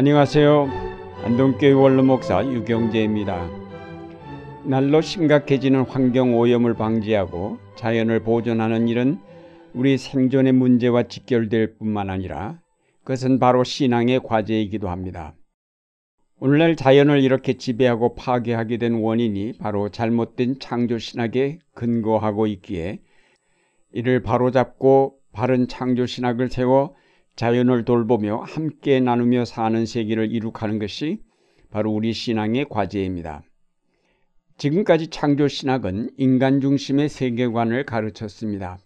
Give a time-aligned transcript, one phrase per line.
[0.00, 0.66] 안녕하세요.
[1.24, 3.50] 안동교회 원로목사 유경재입니다.
[4.64, 9.20] 날로 심각해지는 환경 오염을 방지하고 자연을 보존하는 일은
[9.74, 12.58] 우리 생존의 문제와 직결될 뿐만 아니라
[13.00, 15.34] 그것은 바로 신앙의 과제이기도 합니다.
[16.38, 23.00] 오늘날 자연을 이렇게 지배하고 파괴하게 된 원인이 바로 잘못된 창조 신학에 근거하고 있기에
[23.92, 26.94] 이를 바로잡고 바른 창조 신학을 세워
[27.40, 31.22] 자연을 돌보며 함께 나누며 사는 세계를 이룩하는 것이
[31.70, 33.42] 바로 우리 신앙의 과제입니다.
[34.58, 38.78] 지금까지 창조 신학은 인간 중심의 세계관을 가르쳤습니다.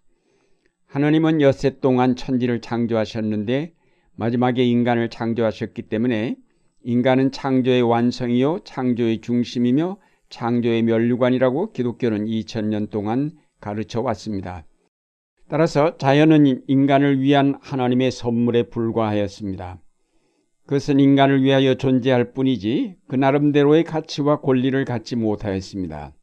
[0.86, 3.74] 하나님은 여세 동안 천지를 창조하셨는데
[4.14, 6.36] 마지막에 인간을 창조하셨기 때문에
[6.84, 9.98] 인간은 창조의 완성이요 창조의 중심이며
[10.30, 14.64] 창조의 면류관이라고 기독교는 2000년 동안 가르쳐 왔습니다.
[15.48, 19.80] 따라서 자연은 인간을 위한 하나님의 선물에 불과하였습니다.
[20.66, 26.14] 그것은 인간을 위하여 존재할 뿐이지 그 나름대로의 가치와 권리를 갖지 못하였습니다.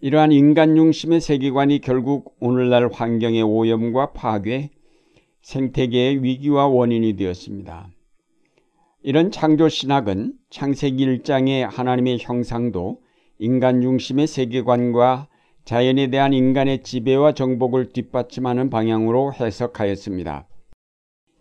[0.00, 4.70] 이러한 인간 중심의 세계관이 결국 오늘날 환경의 오염과 파괴,
[5.42, 7.88] 생태계의 위기와 원인이 되었습니다.
[9.02, 13.00] 이런 창조 신학은 창세기 1장의 하나님의 형상도
[13.38, 15.27] 인간 중심의 세계관과
[15.68, 20.48] 자연에 대한 인간의 지배와 정복을 뒷받침하는 방향으로 해석하였습니다.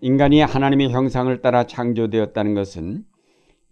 [0.02, 3.06] 인간이 하나님의 형상을 따라 창조되었다는 것은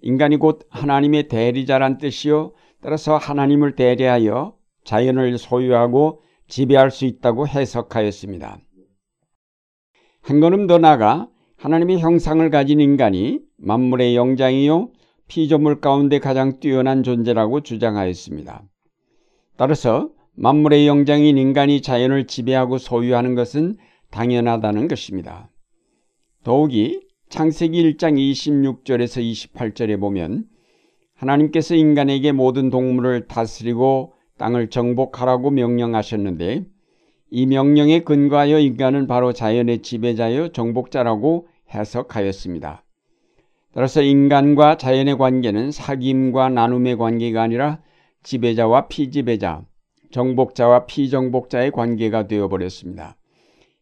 [0.01, 2.53] 인간이 곧 하나님의 대리자란 뜻이요.
[2.81, 8.57] 따라서 하나님을 대리하여 자연을 소유하고 지배할 수 있다고 해석하였습니다.
[10.21, 14.91] 한 걸음 더 나아가 하나님의 형상을 가진 인간이 만물의 영장이요
[15.27, 18.63] 피조물 가운데 가장 뛰어난 존재라고 주장하였습니다.
[19.57, 23.77] 따라서 만물의 영장인 인간이 자연을 지배하고 소유하는 것은
[24.11, 25.49] 당연하다는 것입니다.
[26.43, 30.45] 더욱이 창세기 1장 26절에서 28절에 보면
[31.15, 36.65] 하나님께서 인간에게 모든 동물을 다스리고 땅을 정복하라고 명령하셨는데
[37.31, 42.83] 이 명령에 근거하여 인간은 바로 자연의 지배자여 정복자라고 해석하였습니다.
[43.73, 47.81] 따라서 인간과 자연의 관계는 사귐과 나눔의 관계가 아니라
[48.23, 49.65] 지배자와 피지배자,
[50.15, 53.17] 정복자와 피정복자의 관계가 되어버렸습니다.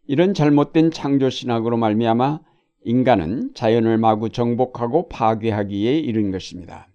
[0.07, 2.39] 이런 잘못된 창조 신학으로 말미암아
[2.85, 6.87] 인간은 자연을 마구 정복하고 파괴하기에 이른 것입니다.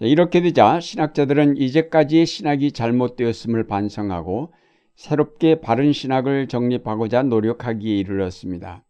[0.00, 4.50] 이렇게 되자 신학자들은 이제까지의 신학이 잘못되었음을 반성하고
[4.94, 8.82] 새롭게 바른 신학을 정립하고자 노력하기에 이르렀습니다.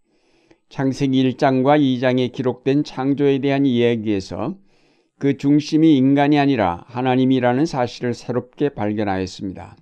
[0.69, 4.54] 창세기 1장과 2장에 기록된 창조에 대한 이야기에서
[5.19, 9.77] 그 중심이 인간이 아니라 하나님이라는 사실을 새롭게 발견하였습니다.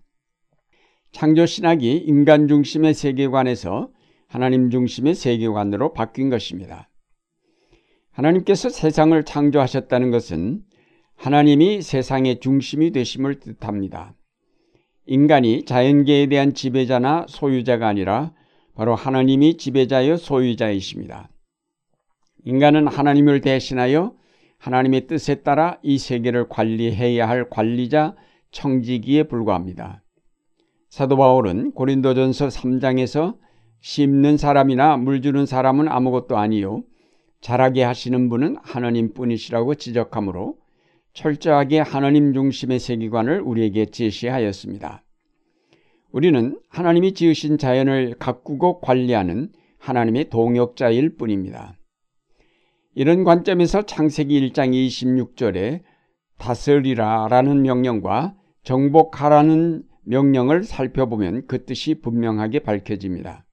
[1.11, 3.91] 창조 신학이 인간 중심의 세계관에서
[4.29, 6.89] 하나님 중심의 세계관으로 바뀐 것입니다.
[8.13, 10.63] 하나님께서 세상을 창조하셨다는 것은
[11.17, 14.15] 하나님이 세상의 중심이 되심을 뜻합니다.
[15.07, 18.33] 인간이 자연계에 대한 지배자나 소유자가 아니라
[18.75, 21.29] 바로 하나님이 지배자여 소유자이십니다.
[22.45, 24.15] 인간은 하나님을 대신하여
[24.65, 28.17] 하나님의 뜻에 따라 이 세계를 관리해야 할 관리자
[28.51, 30.03] 청지기에 불과합니다.
[30.89, 33.37] 사도 바울은 고린도전서 3장에서
[33.81, 36.83] 심는 사람이나 물 주는 사람은 아무것도 아니요
[37.43, 40.57] 자라게 하시는 분은 하나님 뿐이시라고 지적하므로
[41.13, 45.05] 철저하게 하나님 중심의 세계관을 우리에게 제시하였습니다.
[46.11, 51.77] 우리는 하나님이 지으신 자연을 가꾸고 관리하는 하나님의 동역자일 뿐입니다.
[52.95, 55.83] 이런 관점에서 창세기 1장 26절에
[56.39, 63.45] 다스리라 라는 명령과 정복하라는 명령을 살펴보면 그 뜻이 분명하게 밝혀집니다.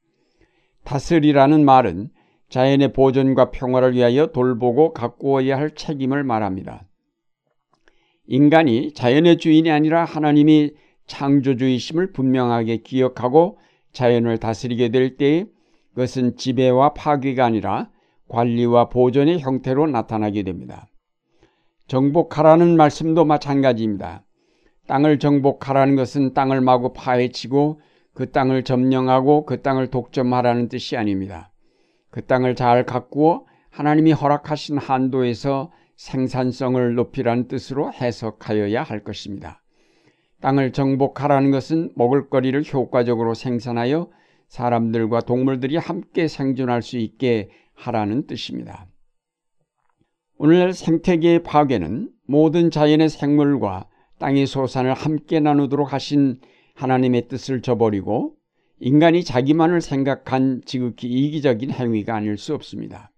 [0.83, 2.09] 다스리라는 말은
[2.49, 6.85] 자연의 보존과 평화를 위하여 돌보고 가꾸어야 할 책임을 말합니다.
[8.27, 10.71] 인간이 자연의 주인이 아니라 하나님이
[11.07, 13.57] 창조주의심을 분명하게 기억하고
[13.91, 15.45] 자연을 다스리게 될 때에
[15.89, 17.89] 그것은 지배와 파괴가 아니라
[18.31, 20.87] 관리와 보존의 형태로 나타나게 됩니다.
[21.87, 24.23] 정복하라는 말씀도 마찬가지입니다.
[24.87, 27.81] 땅을 정복하라는 것은 땅을 마구 파헤치고
[28.13, 31.51] 그 땅을 점령하고 그 땅을 독점하라는 뜻이 아닙니다.
[32.09, 39.61] 그 땅을 잘 가꾸어 하나님이 허락하신 한도에서 생산성을 높이라는 뜻으로 해석하여야 할 것입니다.
[40.39, 44.09] 땅을 정복하라는 것은 먹을거리를 효과적으로 생산하여
[44.47, 48.87] 사람들과 동물들이 함께 생존할 수 있게 하라는 뜻입니다.
[50.37, 53.87] 오늘날 생태계의 파괴는 모든 자연의 생물과
[54.17, 56.39] 땅의 소산을 함께 나누도록 하신
[56.73, 58.35] 하나님의 뜻을 저버리고
[58.79, 63.11] 인간이 자기만을 생각한 지극히 이기적인 행위가 아닐 수 없습니다.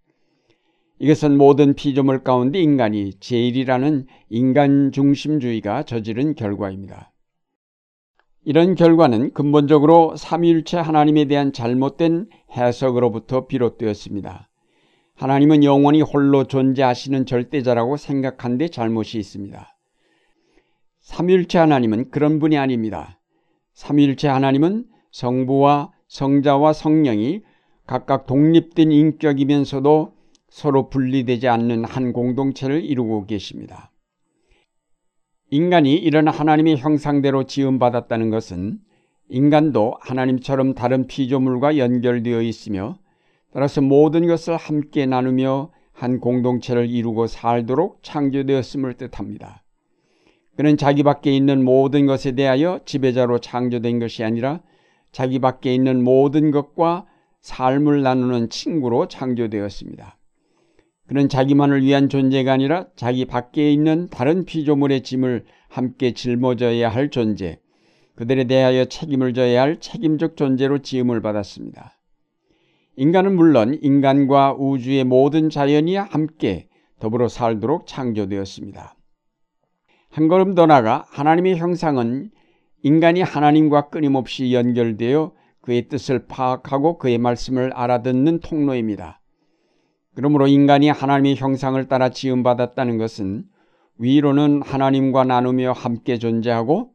[0.99, 7.12] 이것은 모든 피조물 가운데 인간이 제일이라는 인간 중심주의가 저지른 결과입니다.
[8.45, 14.49] 이런 결과는 근본적으로 삼위일체 하나님에 대한 잘못된 해석으로부터 비롯되었습니다.
[15.15, 19.77] 하나님은 영원히 홀로 존재하시는 절대자라고 생각한 데 잘못이 있습니다.
[20.99, 23.21] 삼위일체 하나님은 그런 분이 아닙니다.
[23.75, 27.43] 삼위일체 하나님은 성부와 성자와 성령이
[27.87, 30.13] 각각 독립된 인격이면서도
[30.49, 33.92] 서로 분리되지 않는 한 공동체를 이루고 계십니다.
[35.53, 38.79] 인간이 이런 하나님의 형상대로 지음받았다는 것은
[39.29, 42.97] 인간도 하나님처럼 다른 피조물과 연결되어 있으며
[43.51, 49.61] 따라서 모든 것을 함께 나누며 한 공동체를 이루고 살도록 창조되었음을 뜻합니다.
[50.57, 54.59] 그는 자기 밖에 있는 모든 것에 대하여 지배자로 창조된 것이 아니라
[55.11, 57.05] 자기 밖에 있는 모든 것과
[57.41, 60.17] 삶을 나누는 친구로 창조되었습니다.
[61.13, 67.59] 그는 자기만을 위한 존재가 아니라 자기 밖에 있는 다른 피조물의 짐을 함께 짊어져야 할 존재,
[68.15, 71.99] 그들에 대하여 책임을 져야 할 책임적 존재로 지음을 받았습니다.
[72.95, 76.67] 인간은 물론 인간과 우주의 모든 자연이 함께
[76.99, 78.95] 더불어 살도록 창조되었습니다.
[80.09, 82.31] 한 걸음 더 나가 하나님의 형상은
[82.81, 85.31] 인간이 하나님과 끊임없이 연결되어
[85.61, 89.19] 그의 뜻을 파악하고 그의 말씀을 알아듣는 통로입니다.
[90.15, 93.45] 그러므로 인간이 하나님의 형상을 따라 지음받았다는 것은
[93.97, 96.91] 위로는 하나님과 나누며 함께 존재하고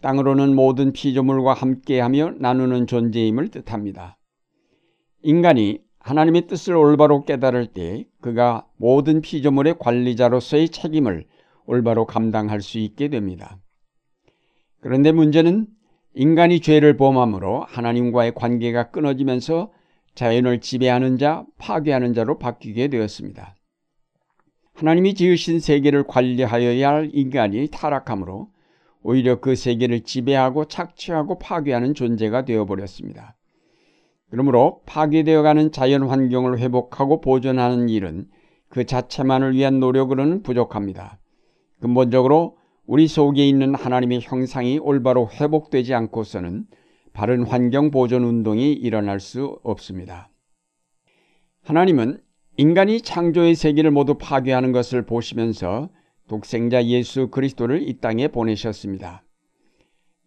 [0.00, 4.18] 땅으로는 모든 피조물과 함께하며 나누는 존재임을 뜻합니다.
[5.22, 11.24] 인간이 하나님의 뜻을 올바로 깨달을 때 그가 모든 피조물의 관리자로서의 책임을
[11.64, 13.56] 올바로 감당할 수 있게 됩니다.
[14.80, 15.66] 그런데 문제는
[16.14, 19.72] 인간이 죄를 범함으로 하나님과의 관계가 끊어지면서
[20.14, 23.56] 자연을 지배하는 자, 파괴하는 자로 바뀌게 되었습니다.
[24.74, 28.48] 하나님이 지으신 세계를 관리하여야 할 인간이 타락함으로
[29.02, 33.36] 오히려 그 세계를 지배하고 착취하고 파괴하는 존재가 되어버렸습니다.
[34.30, 38.26] 그러므로 파괴되어가는 자연 환경을 회복하고 보존하는 일은
[38.68, 41.20] 그 자체만을 위한 노력으로는 부족합니다.
[41.80, 42.56] 근본적으로
[42.86, 46.66] 우리 속에 있는 하나님의 형상이 올바로 회복되지 않고서는
[47.14, 50.30] 바른 환경 보존 운동이 일어날 수 없습니다.
[51.62, 52.20] 하나님은
[52.56, 55.90] 인간이 창조의 세계를 모두 파괴하는 것을 보시면서
[56.26, 59.24] 독생자 예수 그리스도를 이 땅에 보내셨습니다.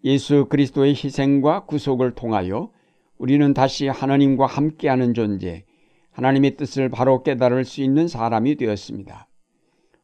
[0.06, 2.72] 예수 그리스도의 희생과 구속을 통하여
[3.18, 5.66] 우리는 다시 하나님과 함께하는 존재,
[6.12, 9.28] 하나님의 뜻을 바로 깨달을 수 있는 사람이 되었습니다.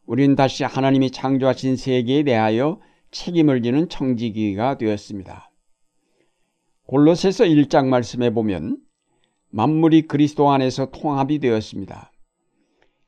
[0.06, 2.82] 우리는 다시 하나님이 창조하신 세계에 대하여
[3.12, 5.53] 책임을 지는 청지기가 되었습니다.
[6.88, 8.78] 골로새서 1장 말씀에 보면
[9.52, 12.12] 만물이 그리스도 안에서 통합이 되었습니다.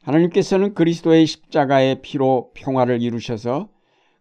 [0.04, 3.70] 하나님께서는 그리스도의 십자가의 피로 평화를 이루셔서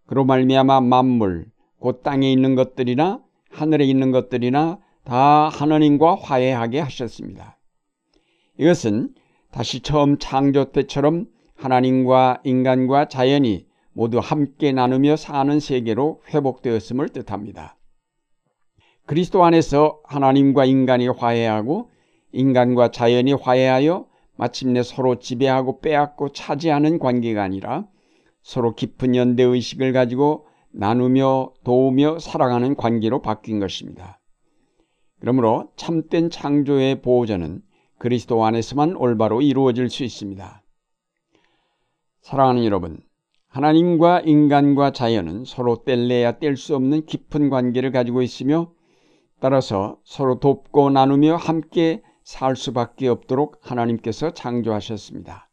[0.06, 1.46] 그로 말미암아 만물
[1.78, 7.58] 곧 땅에 있는 것들이나 하늘에 있는 것들이나 다 하나님과 화해하게 하셨습니다.
[8.58, 9.14] 이것은
[9.50, 17.76] 다시 처음 창조 때처럼 하나님과 인간과 자연이 모두 함께 나누며 사는 세계로 회복되었음을 뜻합니다.
[19.06, 21.90] 그리스도 안에서 하나님과 인간이 화해하고
[22.32, 24.06] 인간과 자연이 화해하여
[24.36, 27.86] 마침내 서로 지배하고 빼앗고 차지하는 관계가 아니라
[28.42, 34.20] 서로 깊은 연대 의식을 가지고 나누며 도우며 살아가는 관계로 바뀐 것입니다.
[35.20, 37.62] 그러므로 참된 창조의 보호자는
[37.98, 40.62] 그리스도 안에서만 올바로 이루어질 수 있습니다.
[42.22, 43.00] 사랑하는 여러분,
[43.48, 48.72] 하나님과 인간과 자연은 서로 뗄래야 뗄 수 없는 깊은 관계를 가지고 있으며
[49.44, 55.50] 따라서 서로 돕고 나누며 함께 살 수밖에 없도록 하나님께서 창조하셨습니다.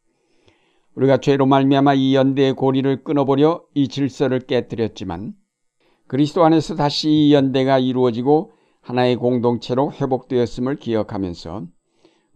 [0.96, 5.34] 우리가 죄로 말미암아 이 연대의 고리를 끊어버려 이 질서를 깨뜨렸지만
[6.08, 11.66] 그리스도 안에서 다시 이 연대가 이루어지고 하나의 공동체로 회복되었음을 기억하면서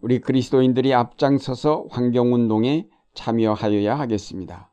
[0.02, 4.70] 우리 그리스도인들이 앞장서서 환경운동에 참여하여야 하겠습니다.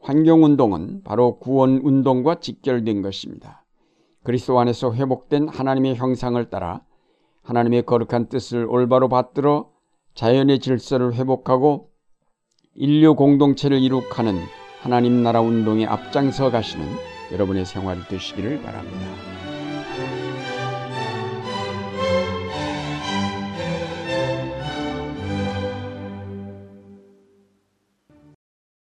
[0.00, 3.61] 환경운동은 바로 구원운동과 직결된 것입니다.
[4.22, 6.82] 그리스도 안에서 회복된 하나님의 형상을 따라
[7.42, 9.70] 하나님의 거룩한 뜻을 올바로 받들어
[10.14, 11.90] 자연의 질서를 회복하고
[12.74, 14.38] 인류 공동체를 이룩하는
[14.80, 16.86] 하나님 나라 운동에 앞장서 가시는
[17.32, 19.31] 여러분의 생활이 되시기를 바랍니다.